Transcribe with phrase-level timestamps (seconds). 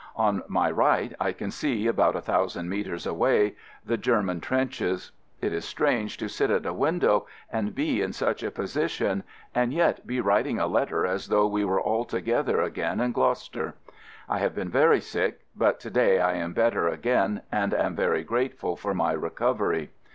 [0.15, 3.55] On my right I can see, about a thousand metres away,
[3.85, 5.11] the German trenches.
[5.41, 9.71] It is strange to sit at a window and be in such a position, and
[9.71, 12.99] 26 AMERICAN AMBULANCE yet be writing a letter as though we were all together again
[12.99, 13.75] in Gloucester.
[14.27, 18.23] I have been very sick, but to day I am better again and am very
[18.23, 19.89] grateful for my recov ery.